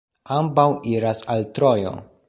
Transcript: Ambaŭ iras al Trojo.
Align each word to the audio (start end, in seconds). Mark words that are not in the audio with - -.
Ambaŭ 0.35 0.65
iras 0.95 1.23
al 1.35 1.47
Trojo. 1.59 1.95